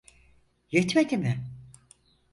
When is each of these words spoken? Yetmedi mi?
Yetmedi 0.71 1.17
mi? 1.17 1.43